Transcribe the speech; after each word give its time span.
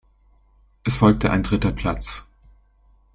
Es 0.83 0.95
folgte 0.95 1.29
ein 1.29 1.43
dritter 1.43 1.71
Platz. 1.71 2.25